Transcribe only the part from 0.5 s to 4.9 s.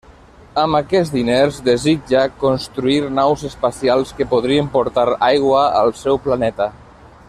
Amb aquests diners desitja construir naus espacials que podrien